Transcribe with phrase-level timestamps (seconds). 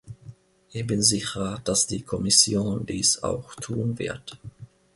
[0.71, 4.35] Ich bin sicher, dass die Kommission dies auch tun wird.